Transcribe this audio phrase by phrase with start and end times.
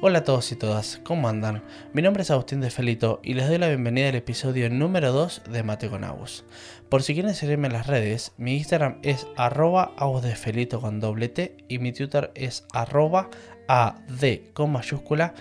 [0.00, 1.64] Hola a todos y todas, ¿cómo andan?
[1.92, 5.42] Mi nombre es Agustín de Felito y les doy la bienvenida al episodio número 2
[5.50, 6.44] de Mate con Agus.
[6.88, 9.96] Por si quieren seguirme en las redes, mi Instagram es arroba
[10.36, 13.28] Felito con doble T y mi Twitter es arroba
[13.66, 15.34] AD con mayúscula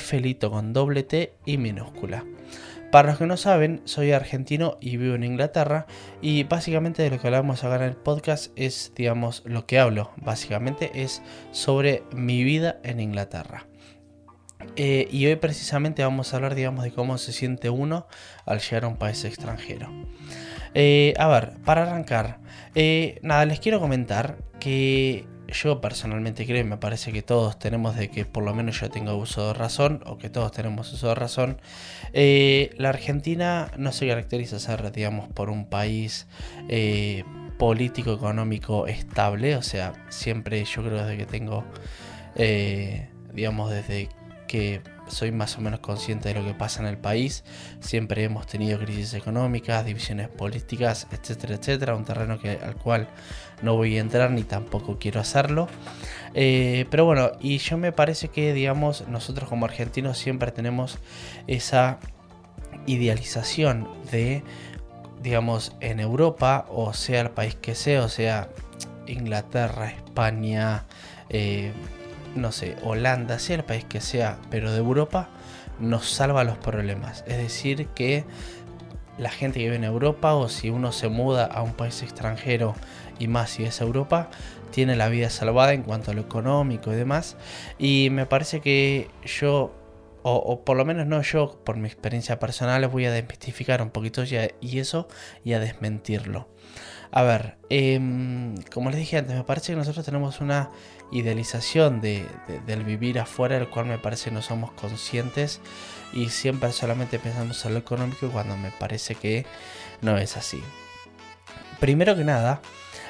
[0.00, 2.24] Felito con doble T y minúscula.
[2.90, 5.86] Para los que no saben, soy argentino y vivo en Inglaterra
[6.20, 10.10] y básicamente de lo que hablamos acá en el podcast es, digamos, lo que hablo,
[10.16, 13.69] básicamente es sobre mi vida en Inglaterra.
[14.76, 18.06] Eh, y hoy precisamente vamos a hablar, digamos, de cómo se siente uno
[18.46, 19.90] al llegar a un país extranjero.
[20.74, 22.38] Eh, a ver, para arrancar,
[22.74, 27.96] eh, nada, les quiero comentar que yo personalmente creo y me parece que todos tenemos
[27.96, 31.08] de que por lo menos yo tengo uso de razón o que todos tenemos uso
[31.08, 31.60] de razón.
[32.12, 36.28] la Argentina no se caracteriza ser, digamos, por un país
[37.58, 39.56] político, económico estable.
[39.56, 41.64] O sea, siempre yo creo desde que tengo,
[43.34, 44.08] digamos, desde
[44.50, 47.44] que soy más o menos consciente de lo que pasa en el país.
[47.78, 51.94] Siempre hemos tenido crisis económicas, divisiones políticas, etcétera, etcétera.
[51.94, 53.06] Un terreno al cual
[53.62, 55.68] no voy a entrar ni tampoco quiero hacerlo.
[56.34, 60.98] Eh, pero bueno, y yo me parece que, digamos, nosotros como argentinos siempre tenemos
[61.46, 62.00] esa
[62.86, 64.42] idealización de,
[65.22, 68.48] digamos, en Europa, o sea el país que sea, o sea
[69.06, 70.86] Inglaterra, España,
[71.28, 71.70] eh,
[72.34, 75.28] no sé, Holanda, sea el país que sea, pero de Europa,
[75.78, 77.24] nos salva los problemas.
[77.26, 78.24] Es decir, que
[79.18, 82.74] la gente que vive en Europa o si uno se muda a un país extranjero
[83.18, 84.30] y más si es Europa,
[84.70, 87.36] tiene la vida salvada en cuanto a lo económico y demás.
[87.78, 89.74] Y me parece que yo,
[90.22, 94.22] o, por lo menos no yo, por mi experiencia personal, voy a desmistificar un poquito
[94.60, 95.08] y eso
[95.44, 96.48] y a desmentirlo.
[97.12, 100.70] A ver, em, como les dije antes, me parece que nosotros tenemos una
[101.12, 102.26] idealización de,
[102.66, 105.60] del vivir afuera, el cual me parece no somos conscientes
[106.12, 109.46] y siempre solamente pensamos en lo económico cuando me parece que
[110.02, 110.62] no es así.
[111.78, 112.60] Primero que nada,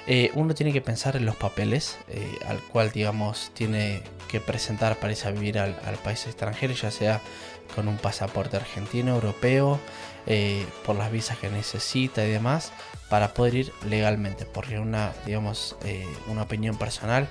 [0.06, 4.98] eh, uno tiene que pensar en los papeles eh, al cual, digamos, tiene que presentar
[4.98, 7.20] para irse a vivir al, país extranjero, ya sea
[7.74, 9.78] con un pasaporte argentino, europeo,
[10.26, 12.72] eh, por las visas que necesita y demás,
[13.08, 14.47] para poder ir legalmente.
[14.47, 15.76] Porque una, digamos,
[16.28, 17.28] una opinión personal,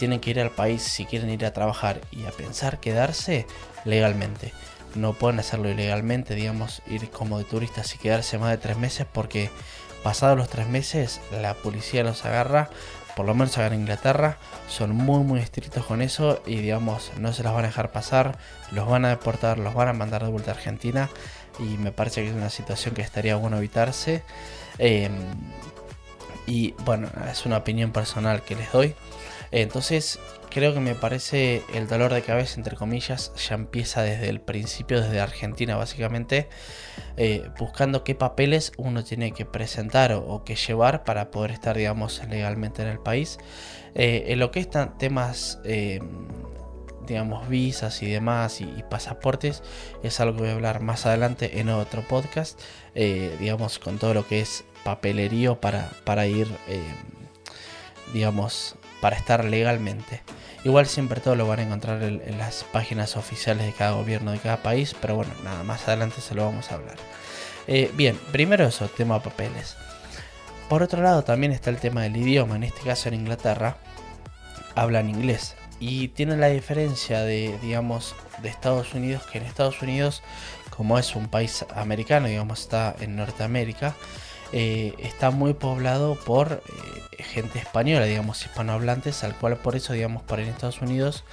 [0.00, 3.46] tienen que ir al país si quieren ir a trabajar y a pensar quedarse
[3.84, 4.54] legalmente.
[4.94, 9.06] No pueden hacerlo ilegalmente, digamos, ir como de turistas y quedarse más de tres meses
[9.12, 9.50] porque
[10.02, 12.70] pasados los tres meses la policía los agarra,
[13.14, 17.34] por lo menos acá en Inglaterra, son muy muy estrictos con eso y digamos no
[17.34, 18.38] se las van a dejar pasar,
[18.72, 21.10] los van a deportar, los van a mandar de vuelta a Argentina
[21.58, 24.22] y me parece que es una situación que estaría bueno evitarse.
[24.78, 25.12] Em,
[26.46, 28.94] y bueno, es una opinión personal que les doy.
[29.52, 34.40] Entonces, creo que me parece el dolor de cabeza, entre comillas, ya empieza desde el
[34.40, 36.48] principio, desde Argentina básicamente,
[37.16, 42.22] eh, buscando qué papeles uno tiene que presentar o, que llevar para poder estar, digamos,
[42.28, 43.38] legalmente en el país.
[43.94, 46.00] Eh, en lo que están temas, eh,
[47.06, 49.62] digamos, visas y demás y, pasaportes,
[50.02, 52.60] es algo que voy a hablar más adelante en otro podcast,
[52.94, 56.48] digamos, con todo lo que es papelerío para, para ir,
[58.12, 60.22] digamos, para estar legalmente.
[60.64, 64.38] Igual siempre todo lo van a encontrar en, las páginas oficiales de cada gobierno de
[64.38, 66.96] cada país, pero bueno, nada, más adelante se lo vamos a hablar.
[67.66, 69.76] Eh, bien, primero eso, tema papeles.
[70.68, 73.76] Por otro lado también está el tema del idioma, en este caso en Inglaterra
[74.76, 80.22] hablan inglés y tiene la diferencia de, digamos, de Estados Unidos, que en Estados Unidos,
[80.76, 83.96] como es un país americano, digamos, está en Norteamérica,
[84.52, 86.62] eh, está muy poblado por
[87.16, 91.24] eh, gente española, digamos, hispanohablantes, al cual por eso, digamos, por en Estados Unidos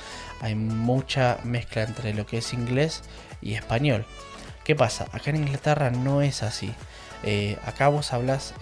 [0.41, 3.03] hay mucha mezcla entre lo que es inglés
[3.41, 4.05] y español.
[4.63, 5.07] ¿Qué pasa?
[5.13, 6.73] Acá en Inglaterra no es así.
[7.23, 8.53] Eh, acá vos hablas,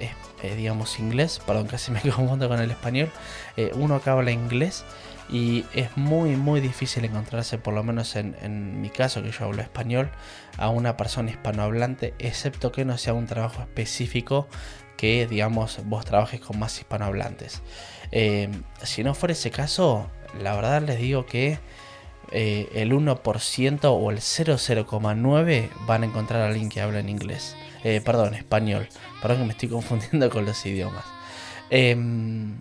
[0.56, 3.12] digamos, inglés, perdón, casi me confundo con el español.
[3.74, 4.85] uno acá habla inglés
[5.30, 9.62] y es muy muy difícil encontrarse, por lo menos en, mi caso que yo hablo
[9.62, 10.10] español,
[10.57, 14.48] a una persona hispanohablante, excepto que no sea un trabajo específico
[14.98, 17.62] que digamos vos trabajes con más hispanohablantes.
[18.12, 18.50] Eh,
[18.83, 21.60] si no fuera ese caso, la verdad les digo que
[22.31, 27.56] eh, el 1% o el 0,09 van a encontrar a alguien que habla en inglés.
[27.83, 28.88] Eh, perdón, español.
[29.21, 31.06] Perdón que me estoy confundiendo con los idiomas.
[31.69, 32.57] Em,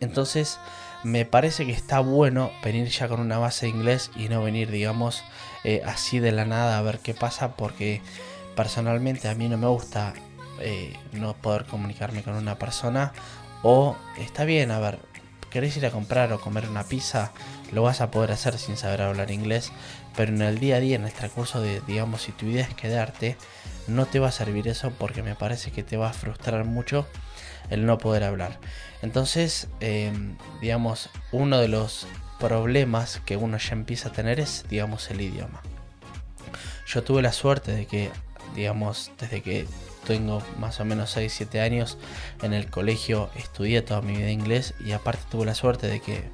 [0.00, 0.58] entonces,
[1.06, 4.72] me parece que está bueno venir ya con una base de inglés y no venir,
[4.72, 5.22] digamos,
[5.62, 8.02] eh, así de la nada a ver qué pasa, porque
[8.56, 10.14] personalmente a mí no me gusta
[10.58, 13.12] eh, no poder comunicarme con una persona.
[13.62, 14.98] O está bien, a ver,
[15.48, 17.30] querés ir a comprar o comer una pizza,
[17.70, 19.70] lo vas a poder hacer sin saber hablar inglés,
[20.16, 22.74] pero en el día a día, en el transcurso de, digamos, si tu idea es
[22.74, 23.36] quedarte,
[23.86, 27.06] no te va a servir eso porque me parece que te va a frustrar mucho
[27.70, 28.58] el no poder hablar.
[29.02, 32.06] Entonces, em, digamos, uno de los
[32.38, 35.62] problemas que uno ya empieza a tener es, digamos, el idioma.
[36.86, 38.10] Yo tuve la suerte de que,
[38.54, 39.66] digamos, desde que
[40.06, 41.98] tengo más o menos 6-7 años
[42.42, 46.30] en el colegio estudié toda mi vida inglés y aparte tuve la suerte de que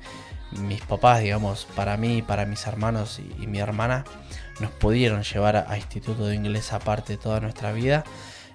[0.53, 4.05] mis papás, digamos, para mí, para mis hermanos y, mi hermana,
[4.61, 8.05] nos pudieron llevar a, instituto de inglés aparte toda nuestra vida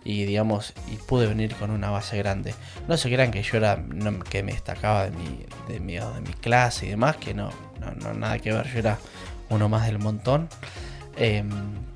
[0.07, 2.54] y digamos y pude venir con una base grande.
[2.88, 3.83] No se crean que yo era
[4.30, 7.50] que me destacaba de mi, de mi, de mi clase y demás que no,
[7.81, 9.00] no, nada que ver yo era
[9.50, 10.48] uno más del montón.
[11.18, 11.50] Em,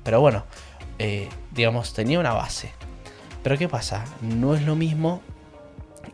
[0.04, 0.44] pero bueno
[0.98, 2.70] eh, digamos tenía una base.
[3.42, 5.22] Pero qué pasa no es lo mismo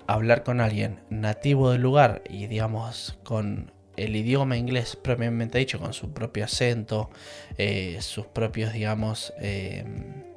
[0.06, 5.92] hablar con alguien nativo del lugar y digamos con el idioma inglés propiamente dicho, con
[5.92, 7.10] su propio acento,
[7.56, 10.27] eh, sus propios, digamos, em,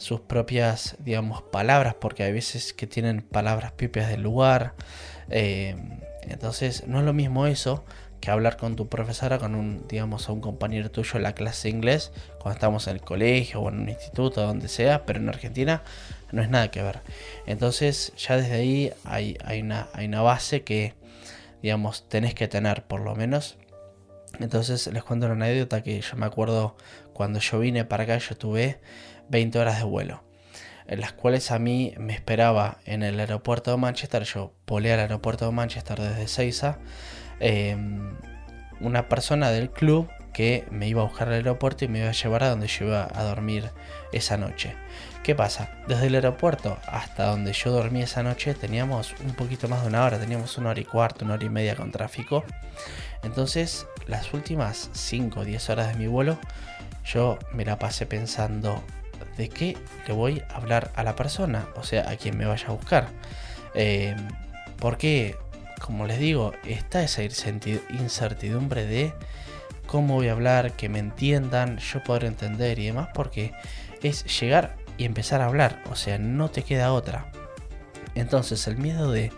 [0.00, 4.74] sus propias, digamos, palabras, porque hay veces que tienen palabras propias del lugar.
[5.28, 7.84] Em, entonces, no es lo mismo eso
[8.20, 11.68] que hablar con tu profesora, con un, digamos, a un compañero tuyo en la clase
[11.68, 15.28] de inglés, cuando estamos en el colegio o en un instituto, donde sea, pero en
[15.28, 15.82] Argentina
[16.32, 17.00] no es nada que ver.
[17.46, 20.94] Entonces, ya desde ahí hay, hay, una, hay una base que
[21.62, 23.56] digamos, tenés que tener por lo menos.
[24.38, 26.76] Entonces les cuento una anécdota que yo me acuerdo
[27.12, 28.80] cuando yo vine para acá, yo tuve
[29.30, 30.22] 20 horas de vuelo,
[30.86, 35.00] en las cuales a mí me esperaba en el aeropuerto de Manchester, yo volé al
[35.00, 36.78] aeropuerto de Manchester desde Seiza,
[37.38, 38.16] em,
[38.80, 42.12] una persona del club que me iba a buscar al aeropuerto y me iba a
[42.12, 43.70] llevar a donde yo iba a dormir
[44.12, 44.74] esa noche.
[45.22, 45.70] ¿Qué pasa?
[45.86, 50.04] Desde el aeropuerto hasta donde yo dormí esa noche teníamos un poquito más de una
[50.04, 52.44] hora, teníamos una hora y cuarto, una hora y media con tráfico.
[53.22, 56.38] Entonces, las últimas 5 o 10 horas de mi vuelo,
[57.04, 58.82] yo me la pasé pensando
[59.40, 59.76] de qué
[60.06, 63.08] le voy a hablar a la persona, o sea, a quien me vaya a buscar.
[63.74, 64.14] Eh,
[64.78, 65.36] porque,
[65.80, 69.14] como les digo, está esa incertidumbre de
[69.86, 73.52] cómo voy a hablar, que me entiendan, yo poder entender y demás, porque
[74.02, 77.32] es llegar y empezar a hablar, o sea, no te queda otra.
[78.14, 79.32] Entonces el miedo de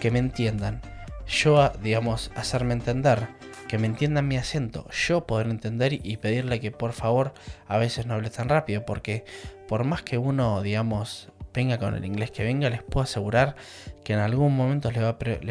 [0.00, 0.82] que me entiendan,
[1.28, 3.28] yo, digamos, hacerme entender,
[3.68, 7.34] que me entiendan mi acento, yo poder entender y pedirle que por favor
[7.66, 9.24] a veces no hable tan rápido, porque
[9.68, 13.56] por más que uno, digamos, venga con el inglés que venga, les puedo asegurar
[14.04, 15.08] que en algún momento les va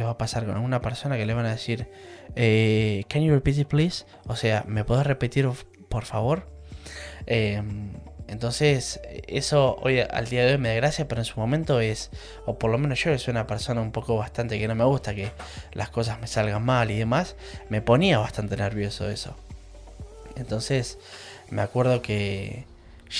[0.10, 1.90] a, pasar con alguna persona que le van a decir,
[2.36, 4.06] eh, can you repeat it please?
[4.28, 5.50] O sea, ¿me puedes repetir
[5.90, 6.48] por favor?
[7.26, 7.62] Eh,
[8.28, 12.10] entonces, eso hoy al día de hoy me da gracia, pero en su momento es,
[12.46, 14.84] o por lo menos yo que soy una persona un poco bastante que no me
[14.84, 15.32] gusta que
[15.74, 17.36] las cosas me salgan mal y demás,
[17.70, 19.36] me ponía bastante nervioso eso.
[20.36, 20.98] Entonces,
[21.50, 22.66] me acuerdo que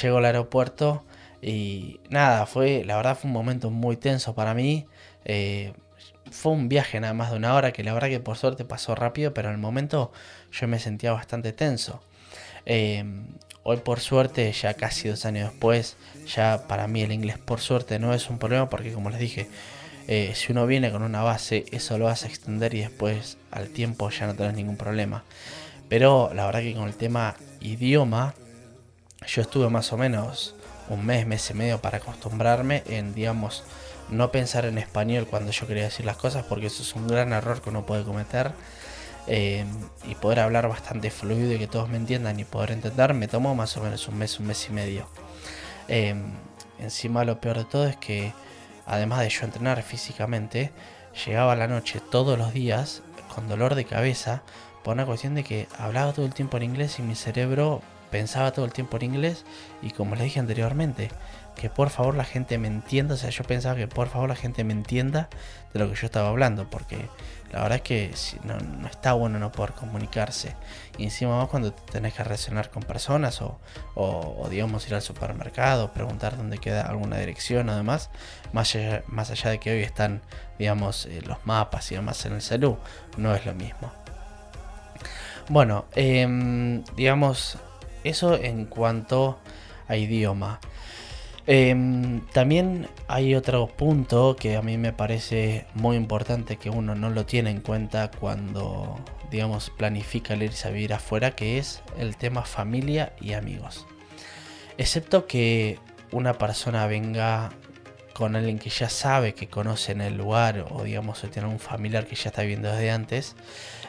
[0.02, 1.04] llego al aeropuerto
[1.42, 4.88] y nada, fue, la verdad fue un momento muy tenso para mí.
[5.26, 5.74] Eh,
[6.32, 8.96] fue un viaje nada más de una hora que la verdad que por suerte pasó
[8.96, 10.12] rápido, pero en el momento
[10.52, 12.02] yo me sentía bastante tenso.
[12.66, 13.06] Eh,
[13.68, 15.98] Hoy por suerte, ya casi dos años después,
[16.28, 19.50] ya para mí el inglés por suerte no es un problema porque como les dije,
[20.08, 23.70] eh, si uno viene con una base, eso lo vas a extender y después al
[23.70, 25.24] tiempo ya no tenés ningún problema.
[25.90, 28.36] Pero la verdad que con el tema idioma,
[29.26, 30.54] yo estuve más o menos
[30.88, 33.64] un mes, mes y medio para acostumbrarme en, digamos,
[34.10, 37.34] no pensar en español cuando yo quería decir las cosas, porque eso es un gran
[37.34, 38.52] error que uno puede cometer.
[39.28, 39.68] Em,
[40.08, 43.56] y poder hablar bastante fluido y que todos me entiendan y poder entender, me tomó
[43.56, 45.08] más o menos un mes, un mes y medio.
[45.88, 46.34] Em,
[46.80, 48.34] encima lo peor de todo es que
[48.86, 50.72] además de yo entrenar físicamente,
[51.26, 53.02] llegaba a la noche todos los días
[53.34, 54.44] con dolor de cabeza
[54.84, 58.52] por una cuestión de que hablaba todo el tiempo en inglés y mi cerebro pensaba
[58.52, 59.44] todo el tiempo en inglés
[59.82, 61.10] y como les dije anteriormente,
[61.56, 64.36] que por favor la gente me entienda, o sea, yo pensaba que por favor la
[64.36, 65.30] gente me entienda
[65.74, 66.98] de lo que yo estaba hablando, porque
[67.52, 70.56] la verdad es que no, está bueno no poder comunicarse.
[70.98, 76.38] Y encima más cuando tenés que relacionar con personas o, digamos ir al supermercado, preguntar
[76.38, 78.10] dónde queda alguna dirección o demás,
[78.52, 80.22] más allá, más allá de que hoy están,
[80.60, 82.76] digamos, eh, los mapas y demás en el salud,
[83.18, 83.92] no es lo mismo.
[85.48, 87.58] Bueno, em, digamos,
[88.04, 89.40] eso en cuanto
[89.88, 90.60] a idioma.
[91.48, 97.12] Em, también hay otro punto que a mí me parece muy importante que uno no
[97.12, 99.00] lo tiene en cuenta cuando,
[99.30, 103.86] digamos, planifica el irse a vivir afuera, que es el tema familia y amigos.
[104.78, 105.78] Excepto que
[106.12, 107.52] una persona venga
[108.14, 111.60] con alguien que ya sabe, que conoce en el lugar o digamos o tiene un
[111.60, 113.36] familiar que ya está viviendo desde antes,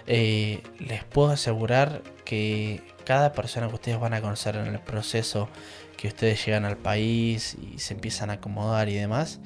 [0.06, 5.48] eh, les puedo asegurar que cada persona que ustedes van a conocer en el proceso
[5.96, 9.40] que ustedes llegan al país y se empiezan a acomodar y demás,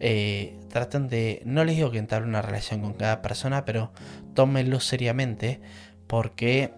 [0.00, 3.92] eh, traten de, no les digo que entablen una relación con cada persona, pero
[4.34, 5.60] tómenlo seriamente
[6.08, 6.74] porque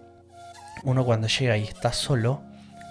[0.83, 2.43] uno cuando llega y está solo,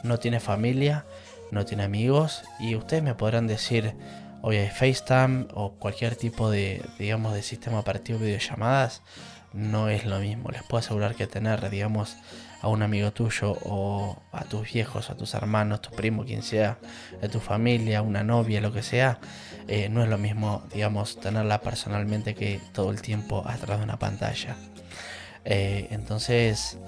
[0.02, 1.06] no tiene familia,
[1.52, 3.94] no tiene amigos y ustedes me podrán decir,
[4.42, 9.02] hoy hay FaceTime o cualquier tipo de, digamos, de sistema operativo de videollamadas,
[9.52, 10.50] no es lo mismo.
[10.50, 12.16] Les puedo asegurar que tener, digamos,
[12.60, 16.78] a un amigo tuyo o a tus viejos, a tus hermanos, tu primo, quien sea,
[17.20, 19.18] de tu familia, una novia, lo que sea,
[19.68, 23.98] eh, no es lo mismo, digamos, tenerla personalmente que todo el tiempo atrás de una
[23.98, 24.56] pantalla.
[25.44, 26.78] Eh, entonces,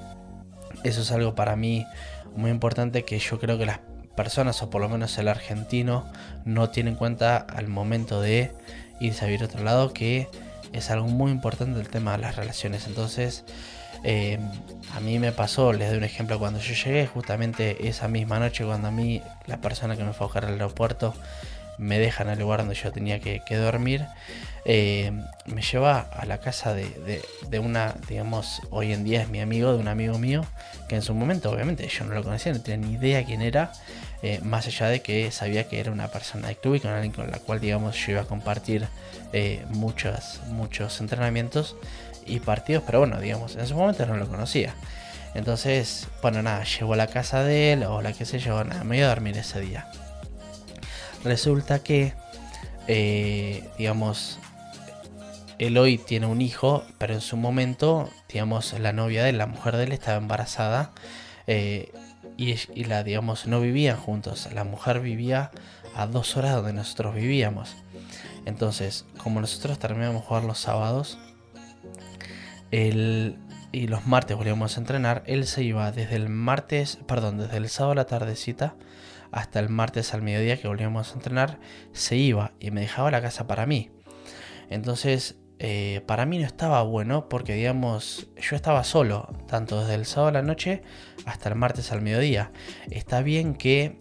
[0.84, 1.86] eso es algo para mí
[2.34, 3.80] muy importante que yo creo que las
[4.16, 6.10] personas, o por lo menos el argentino,
[6.44, 8.52] no tiene en cuenta al momento de
[9.00, 10.28] irse a vivir a otro lado, que
[10.72, 12.86] es algo muy importante el tema de las relaciones.
[12.86, 13.44] Entonces,
[14.04, 14.38] eh,
[14.94, 18.64] a mí me pasó, les doy un ejemplo, cuando yo llegué, justamente esa misma noche,
[18.64, 21.14] cuando a mí la persona que me fue a buscar al aeropuerto
[21.78, 24.04] me deja en el lugar donde yo tenía que, dormir,
[24.64, 25.12] eh,
[25.46, 27.22] me lleva a la casa de,
[27.60, 30.44] una, digamos, hoy en día es mi amigo, de un amigo mío,
[30.88, 33.72] que en su momento obviamente yo no lo conocía, no tenía ni idea quién era,
[34.22, 37.12] eh, más allá de que sabía que era una persona de club y con alguien
[37.12, 38.88] con la cual, digamos, yo iba a compartir
[39.68, 41.76] muchos, muchos entrenamientos
[42.28, 44.74] y partidos, pero bueno, digamos, en ese momento no lo conocía.
[45.34, 48.84] Entonces, bueno, nada, llegó a la casa de él o la que sé yo, nada,
[48.84, 49.90] me iba a dormir ese día.
[51.24, 52.14] Resulta que,
[52.86, 54.38] eh, digamos,
[55.58, 59.46] él hoy tiene un hijo, pero en su momento, digamos, la novia de él, la
[59.46, 60.92] mujer de él, estaba embarazada
[61.46, 61.92] eh,
[62.36, 64.48] y, y, la, digamos, no vivían juntos.
[64.52, 65.50] La mujer vivía
[65.96, 67.76] a dos horas donde nosotros vivíamos.
[68.46, 71.18] Entonces, como nosotros terminamos de jugar los sábados,
[72.70, 77.68] y los martes volvíamos a entrenar, él se iba desde el martes, perdón, desde el
[77.68, 78.76] sábado a la tardecita
[79.30, 81.58] hasta el martes al mediodía que volvíamos a entrenar,
[81.92, 83.90] se iba y me dejaba la casa para mí.
[84.70, 90.06] Entonces, eh, para mí no estaba bueno porque, digamos, yo estaba solo, tanto desde el
[90.06, 90.82] sábado a la noche
[91.26, 92.52] hasta el martes al mediodía.
[92.90, 94.00] Está bien que,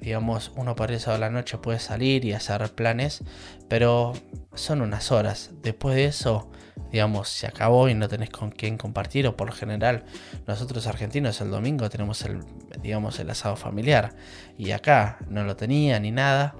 [0.00, 3.22] digamos, uno para el sábado a la noche puede salir y hacer planes,
[3.68, 4.14] pero
[4.54, 5.50] son unas horas.
[5.62, 6.50] Después de eso,
[6.90, 10.04] digamos, se acabó y no tenés con quién compartir, o por lo general,
[10.46, 12.40] nosotros argentinos el domingo tenemos el,
[12.80, 14.14] digamos, el asado familiar,
[14.56, 16.54] y acá no lo tenía ni nada.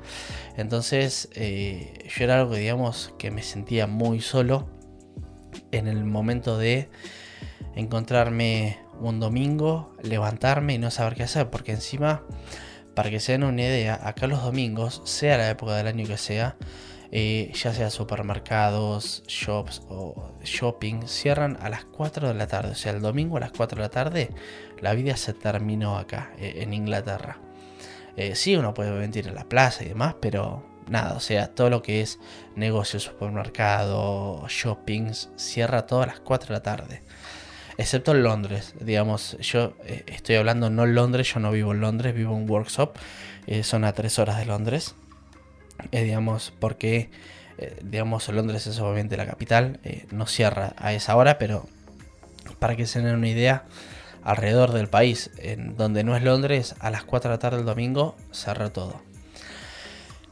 [0.56, 4.68] Entonces, eh, yo era algo, digamos, que me sentía muy solo
[5.70, 6.88] en el momento de
[7.74, 12.22] encontrarme un domingo, levantarme y no saber qué hacer, porque encima,
[12.94, 16.16] para que se den una idea, acá los domingos, sea la época del año que
[16.16, 16.56] sea,
[17.16, 22.72] eh, ya sea supermercados, shops o shopping, cierran a las 4 de la tarde.
[22.72, 24.30] O sea, el domingo a las 4 de la tarde,
[24.80, 27.38] la vida se terminó acá, eh, en Inglaterra.
[28.16, 31.70] Eh, sí, uno puede venir a la plaza y demás, pero nada, o sea, todo
[31.70, 32.18] lo que es
[32.56, 37.02] negocio, supermercado, shoppings, cierra todas las 4 de la tarde.
[37.78, 42.12] Excepto en Londres, digamos, yo estoy hablando no en Londres, yo no vivo en Londres,
[42.12, 42.96] vivo en Workshop,
[43.62, 44.96] son a 3 horas de Londres.
[45.92, 47.10] Eh, digamos, porque,
[47.58, 51.66] eh, digamos, Londres es obviamente la capital, eh, no cierra a esa hora, pero
[52.58, 53.64] para que se den una idea,
[54.22, 57.66] alrededor del país, en donde no es Londres, a las 4 de la tarde del
[57.66, 59.02] domingo, cerra todo.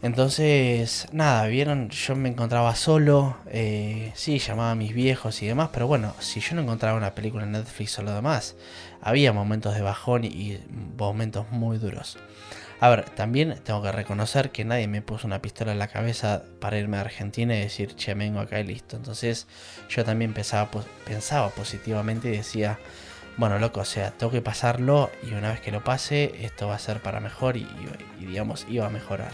[0.00, 3.37] Entonces, nada, vieron, yo me encontraba solo,
[4.14, 7.44] sí, llamaba a mis viejos y demás, pero bueno, si yo no encontraba una película
[7.44, 8.56] en Netflix o lo demás,
[9.00, 10.59] había momentos de bajón y
[10.97, 12.18] momentos muy duros.
[12.82, 16.42] A ver, también tengo que reconocer que nadie me puso una pistola en la cabeza
[16.58, 18.96] para irme a Argentina y decir, che, vengo acá y listo.
[18.96, 19.46] Entonces
[19.88, 20.68] yo también pensaba,
[21.04, 22.80] pensaba positivamente y decía,
[23.36, 26.74] bueno, loco, o sea, tengo que pasarlo y una vez que lo pase, esto va
[26.74, 27.68] a ser para mejor y,
[28.18, 29.30] digamos, iba a mejorar.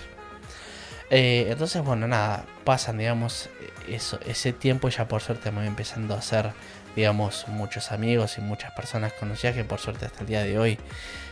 [1.09, 3.49] Eh, entonces, bueno, nada, pasan, digamos,
[3.89, 6.53] eso, ese tiempo ya por suerte me voy empezando a hacer,
[6.99, 10.81] digamos, muchos amigos y muchas personas conocidas que por suerte hasta el día de hoy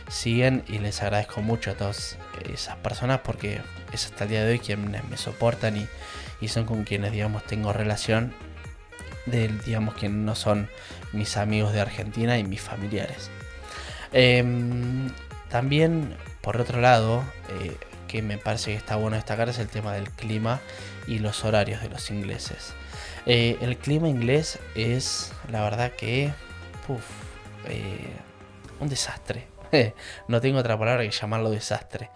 [0.09, 2.17] siguen y les agradezco mucho a todas
[2.49, 3.59] esas personas porque
[3.91, 7.73] es hasta el día de hoy quienes me soportan y, son con quienes digamos tengo
[7.73, 8.31] relación
[9.25, 10.69] de digamos que no son
[11.11, 13.29] mis amigos de Argentina y mis familiares.
[14.13, 15.11] Em,
[15.49, 17.25] también por otro lado
[17.59, 17.75] eh,
[18.07, 20.61] que me parece que está bueno destacar es el tema del clima
[21.07, 22.73] y los horarios de los ingleses.
[23.29, 26.33] Eh, el clima inglés es la verdad que
[26.87, 27.03] uf,
[27.65, 28.15] eh,
[28.79, 29.47] un desastre
[30.27, 32.09] no tengo otra palabra que llamarlo desastre.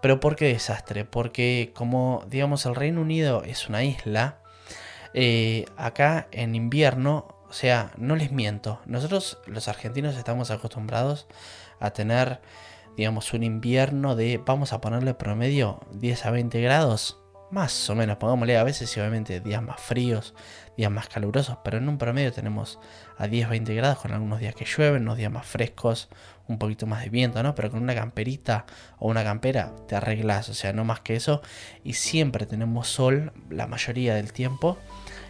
[0.00, 1.04] Pero ¿por qué desastre?
[1.04, 4.38] Porque como digamos el Reino Unido es una isla,
[5.12, 11.26] eh, acá en invierno, o sea, no les miento, nosotros los argentinos estamos acostumbrados
[11.78, 12.40] a tener,
[12.96, 17.20] digamos, un invierno de, vamos a ponerle promedio 10 a 20 grados,
[17.54, 20.34] más o menos, pongámosle a veces obviamente días más fríos,
[20.76, 22.80] días más calurosos, pero en un promedio tenemos
[23.16, 26.08] a 10-20 grados con algunos días que llueven, unos días más frescos,
[26.48, 27.54] un poquito más de viento, ¿no?
[27.54, 28.66] Pero con una camperita
[28.98, 31.42] o una campera te arreglas, o sea, no más que eso.
[31.84, 34.76] Y siempre tenemos sol la mayoría del tiempo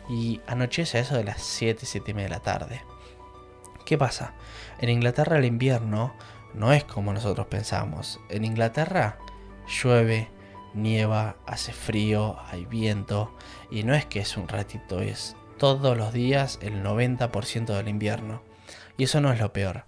[0.08, 2.80] y anochece a eso de las 7, 7 y media de la tarde.
[3.84, 4.32] ¿Qué pasa?
[4.78, 6.14] En Inglaterra el invierno
[6.54, 8.18] no es como nosotros pensamos.
[8.30, 9.18] En Inglaterra
[9.66, 10.30] llueve,
[10.74, 13.34] nieva, hace frío, hay viento
[13.70, 18.42] y no es que es un ratito, es todos los días el 90% del invierno.
[18.96, 19.84] Y eso no es lo peor.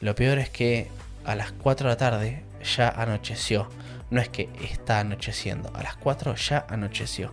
[0.00, 0.90] Lo peor es que
[1.24, 2.44] a las 4 de la tarde
[2.76, 3.68] ya anocheció.
[4.10, 7.32] No es que está anocheciendo, a las 4 ya anocheció.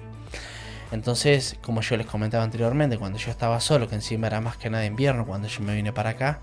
[0.91, 4.69] Entonces, como yo les comentaba anteriormente, cuando yo estaba solo, que encima era más que
[4.69, 6.39] nada invierno, cuando yo me vine para acá,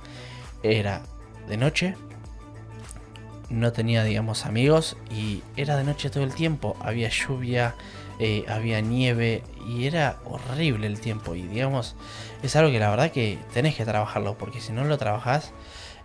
[0.62, 1.02] era
[1.48, 1.94] de noche,
[3.50, 6.76] no tenía, digamos, amigos y era de noche todo el tiempo.
[6.80, 7.74] Había lluvia,
[8.18, 11.34] eh, había nieve y era horrible el tiempo.
[11.34, 11.96] Y, digamos,
[12.42, 15.52] es algo que la verdad que tenés que trabajarlo, porque si no lo trabajás,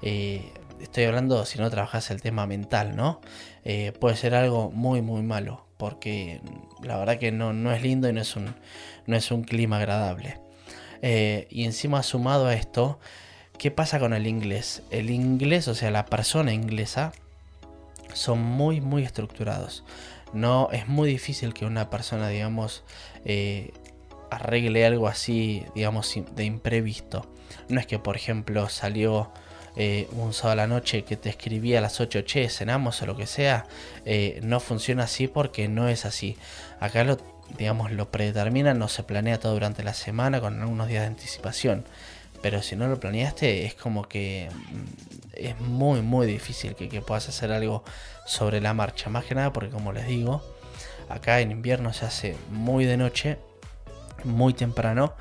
[0.01, 3.21] eh, estoy hablando si no trabajas el tema mental, ¿no?
[3.63, 6.41] Eh, puede ser algo muy, muy malo, porque
[6.83, 8.55] la verdad que no, no es lindo y no es un,
[9.05, 10.39] no es un clima agradable.
[11.01, 12.99] y encima sumado a esto,
[13.57, 14.83] ¿qué pasa con el inglés?
[14.91, 17.13] El inglés, o sea, la persona inglesa,
[18.13, 19.83] son muy, muy estructurados.
[20.33, 22.83] No es muy difícil que una persona, digamos,
[23.25, 23.73] eh,
[24.29, 27.31] arregle algo así, digamos, de imprevisto.
[27.67, 29.31] No es que, por ejemplo, salió
[29.75, 33.05] eh, un sábado a la noche que te escribía a las 8, che, cenamos o
[33.05, 33.65] lo que sea.
[34.05, 36.37] Eh, no funciona así porque no es así.
[36.79, 37.17] Acá lo,
[37.57, 41.85] digamos, lo predetermina, no se planea todo durante la semana con algunos días de anticipación.
[42.41, 47.27] Pero si no lo planeaste, es como que mm, es muy, muy difícil que, puedas
[47.29, 47.83] hacer algo
[48.25, 49.09] sobre la marcha.
[49.09, 50.41] Más que nada porque, como les digo,
[51.09, 53.37] acá en invierno se hace muy de noche,
[54.23, 55.13] muy temprano.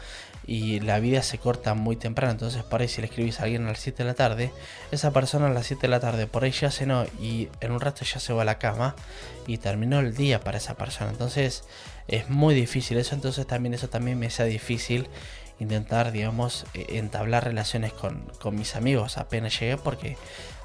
[0.46, 2.32] Y la vida se corta muy temprano.
[2.32, 4.50] Entonces, por ahí, si le escribís a alguien a las 7 de la tarde,
[4.90, 7.80] esa persona a las 7 de la tarde por ahí ya cenó y en un
[7.80, 8.96] rato ya se va a la cama
[9.46, 11.10] y terminó el día para esa persona.
[11.10, 11.64] Entonces,
[12.06, 13.14] es muy difícil eso.
[13.14, 15.08] Entonces, también eso también me sea difícil
[15.58, 20.16] intentar, digamos, e, entablar relaciones con, mis amigos apenas llegué porque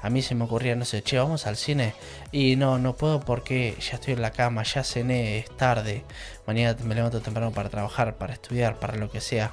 [0.02, 1.94] a mí se me ocurría, no sé, che, vamos al cine
[2.32, 6.04] y no, no puedo porque ya estoy en la cama, ya cené, es tarde,
[6.46, 9.52] mañana me levanto temprano para trabajar, para estudiar, para lo que sea.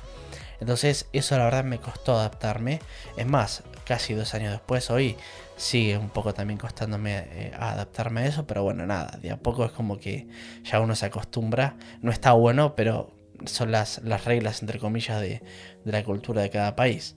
[0.59, 2.79] Entonces eso la verdad me costó adaptarme.
[3.17, 5.17] Es más, casi dos años después, hoy
[5.57, 9.65] sigue un poco también costándome eh, adaptarme a eso, pero bueno, nada, de a poco
[9.65, 10.27] es como que
[10.63, 11.75] ya uno se acostumbra.
[12.01, 13.11] No está bueno, pero
[13.45, 15.41] son las, las reglas, entre comillas, de,
[15.85, 17.15] la cultura de cada país.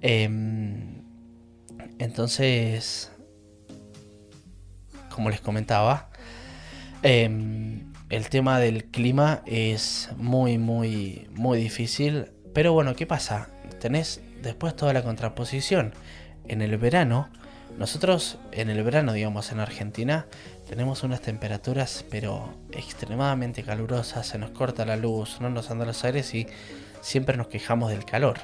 [0.00, 1.02] Em,
[1.98, 3.12] entonces,
[5.10, 6.10] como les comentaba,
[7.02, 12.32] em, el tema del clima es muy, muy, muy difícil.
[12.52, 13.48] Pero bueno, ¿qué pasa?
[13.80, 15.94] Tenés después toda la contraposición.
[16.48, 17.28] En el verano,
[17.78, 20.26] nosotros en el verano, digamos, en Argentina,
[20.70, 26.04] tenemos unas temperaturas pero extremadamente calurosas, se nos corta la luz, no nos andan los
[26.04, 26.46] aires y
[27.00, 28.38] siempre nos quejamos del calor.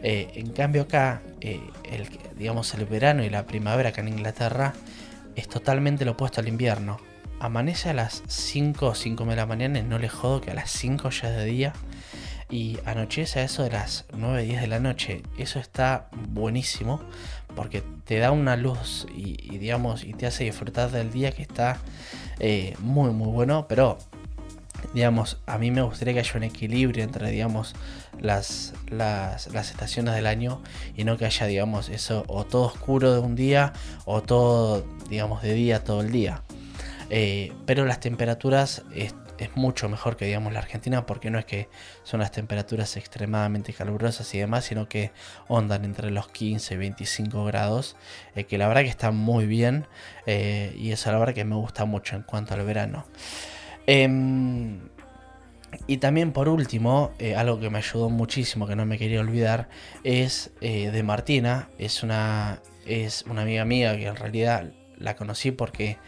[0.00, 1.60] Eh, en cambio acá, eh,
[1.90, 2.06] el,
[2.38, 4.74] digamos el verano y la primavera acá en Inglaterra
[5.34, 6.98] es totalmente lo opuesto al invierno.
[7.40, 10.54] Amanece a las 5 o 5 de la mañana y no le jodo que a
[10.54, 11.72] las 5 ya es de día
[12.50, 15.22] y anochece a eso de las 9, 10 de la noche.
[15.38, 17.00] Eso está buenísimo
[17.54, 21.78] porque te da una luz y, digamos y te hace disfrutar del día que está
[22.38, 23.98] eh, muy muy bueno, pero
[24.94, 27.74] digamos, a mí me gustaría que haya un equilibrio entre, digamos,
[28.18, 30.62] las, las, las, estaciones del año
[30.96, 33.72] y no que haya, digamos, eso o todo oscuro de un día
[34.04, 36.42] o todo, digamos, de día todo el día.
[37.10, 38.82] Eh, pero las temperaturas
[39.44, 41.68] es mucho mejor que digamos la Argentina porque no es que
[42.02, 45.12] son las temperaturas extremadamente calurosas y demás, sino que
[45.48, 47.96] ondan entre los 15 y 25 grados,
[48.34, 49.86] eh, que la verdad que está muy bien
[50.26, 53.06] eh, y eso la verdad que me gusta mucho en cuanto al verano.
[53.86, 54.80] Em,
[55.86, 59.68] y también por último, eh, algo que me ayudó muchísimo, que no me quería olvidar,
[60.02, 65.98] es de Martina, es una, es una amiga mía que en realidad la conocí porque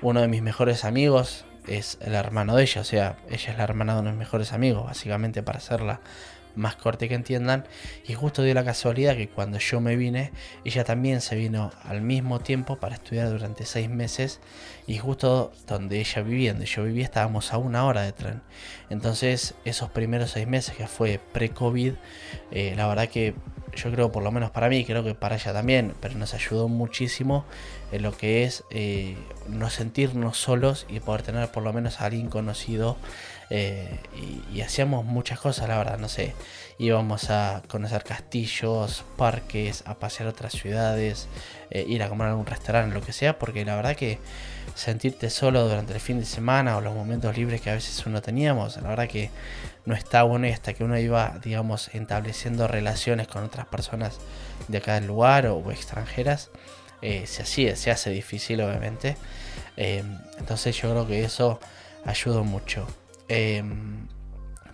[0.00, 3.64] uno de mis mejores amigos es el hermano de ella, o sea, ella es la
[3.64, 6.00] hermana de unos mejores amigos, básicamente para hacerla
[6.54, 7.64] más corta que entiendan.
[8.06, 10.32] Y justo dio la casualidad que cuando yo me vine,
[10.64, 14.40] ella también se vino al mismo tiempo para estudiar durante seis meses.
[14.86, 18.42] Y justo donde ella vivía, donde yo vivía, estábamos a una hora de tren.
[18.90, 21.94] Entonces, esos primeros seis meses que fue pre-COVID,
[22.50, 23.34] eh, la verdad que
[23.74, 26.68] yo creo, por lo menos para mí, creo que para ella también, pero nos ayudó
[26.68, 27.44] muchísimo
[27.90, 29.16] en lo que es eh,
[29.48, 32.96] no sentirnos solos y poder tener por lo menos a alguien conocido.
[33.50, 33.98] Eh,
[34.50, 36.34] y, hacíamos muchas cosas, la verdad, no sé.
[36.78, 41.28] Íbamos a conocer castillos, parques, a pasear otras ciudades,
[41.70, 44.18] eh, ir a comer algún restaurante, lo que sea, porque la verdad que
[44.74, 48.22] sentirte solo durante el fin de semana o los momentos libres que a veces uno
[48.22, 49.30] teníamos, la verdad que
[49.84, 54.18] no está bueno y hasta que uno iba, digamos, estableciendo relaciones con otras personas
[54.68, 56.50] de acá del lugar o, extranjeras,
[57.02, 59.16] eh, se, se hace difícil obviamente.
[59.76, 61.58] Em, entonces yo creo que eso
[62.04, 62.86] ayudó mucho.
[63.28, 64.06] Em,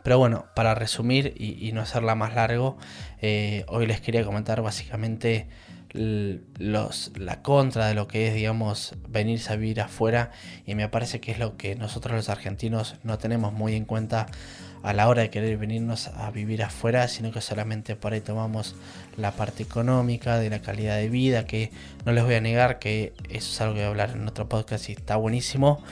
[0.09, 2.79] pero bueno, para resumir y, no hacerla más largo,
[3.21, 5.49] eh, hoy les quería comentar básicamente
[5.93, 10.31] la contra de lo que es, digamos, venirse a vivir afuera.
[10.65, 14.29] Y me parece que es lo que nosotros los argentinos no tenemos muy en cuenta
[14.83, 18.77] a la hora de querer venirnos a vivir afuera, sino que solamente por ahí tomamos
[19.19, 21.71] la parte económica, de la calidad de vida, que
[22.07, 24.49] no les voy a negar que eso es algo que voy a hablar en otro
[24.49, 25.85] podcast y está buenísimo,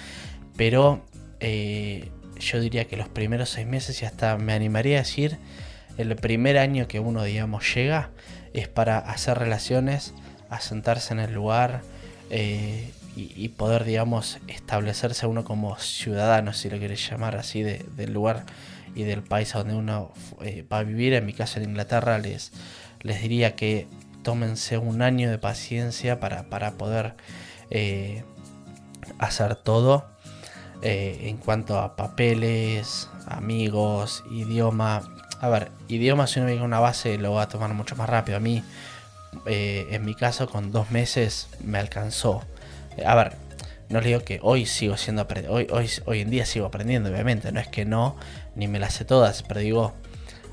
[0.56, 1.04] pero
[1.38, 5.38] eh, yo diría que los primeros seis meses y hasta me animaría a decir
[5.98, 8.10] el primer año que uno, digamos, llega,
[8.52, 10.12] es para hacer relaciones,
[10.50, 11.82] asentarse en el lugar
[12.30, 18.44] eh, y, poder, digamos, establecerse uno como ciudadano, si lo quieres llamar así, del lugar
[18.94, 21.14] y del país a donde uno eh, va a vivir.
[21.14, 22.52] En mi caso en Inglaterra les,
[23.00, 23.88] les diría que
[24.22, 27.14] tómense un año de paciencia para, poder
[27.70, 28.22] eh,
[29.18, 30.04] hacer todo.
[30.82, 35.02] En cuanto a papeles, amigos, idioma,
[35.40, 38.38] a ver, idioma si uno viene una base lo va a tomar mucho más rápido.
[38.38, 38.62] A mí,
[39.46, 42.42] eh, en mi caso, con dos meses me alcanzó.
[43.04, 43.34] A ver,
[43.88, 47.52] no le digo que hoy sigo siendo hoy, hoy, hoy en día sigo aprendiendo, obviamente.
[47.52, 48.16] No es que no,
[48.54, 49.92] ni me las sé todas, pero digo,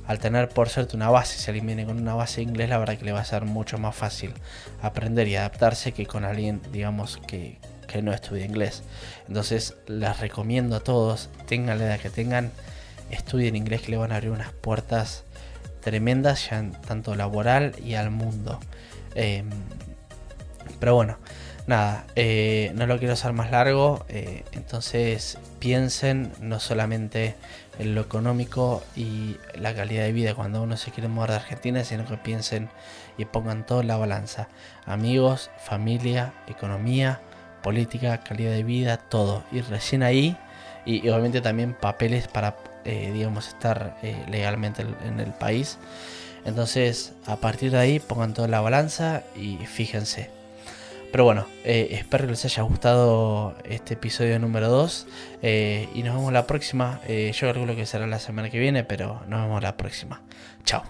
[0.06, 2.78] al tener por suerte una base, si alguien viene con una base de inglés, la
[2.78, 4.34] verdad que le va a ser mucho más fácil
[4.82, 7.58] aprender y adaptarse que con alguien, digamos, que,
[7.94, 8.84] que no estudia inglés.
[9.28, 12.52] Entonces, les recomiendo a todos, tengan la edad que tengan,
[13.12, 15.24] estudien inglés que le van a abrir unas puertas
[15.82, 18.60] tremendas ya tanto laboral y al mundo.
[19.16, 19.50] Em,
[20.80, 21.18] pero bueno,
[21.68, 27.36] nada, eh, no lo quiero hacer más largo, eh, entonces piensen no solamente
[27.80, 31.84] en lo económico y la calidad de vida cuando uno se quiere mover de Argentina,
[31.84, 32.70] sino que piensen
[33.18, 34.50] y pongan todo en la balanza.
[34.86, 37.22] Amigos, familia, economía,
[37.64, 39.44] política, calidad de vida, todo.
[39.52, 40.38] Y recién ahí,
[40.86, 45.78] y obviamente también papeles para eh, digamos, estar eh, legalmente en el país.
[46.46, 50.30] Entonces, a partir de ahí, pongan toda la balanza y fíjense.
[51.10, 55.08] Pero bueno, eh, espero que les haya gustado este episodio número 2
[55.94, 57.00] y nos vemos la próxima.
[57.08, 60.22] yo calculo que será la semana que viene, pero nos vemos la próxima.
[60.66, 60.84] Chao.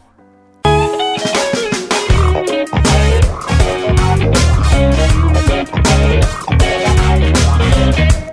[7.84, 8.33] Okay.